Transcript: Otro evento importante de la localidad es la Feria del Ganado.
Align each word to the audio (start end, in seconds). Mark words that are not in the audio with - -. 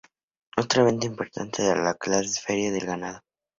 Otro 0.57 0.81
evento 0.81 1.05
importante 1.05 1.61
de 1.61 1.75
la 1.75 1.91
localidad 1.91 2.23
es 2.23 2.35
la 2.37 2.41
Feria 2.41 2.71
del 2.71 2.87
Ganado. 2.87 3.21